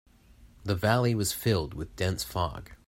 [0.63, 2.71] The valley was filled with dense fog.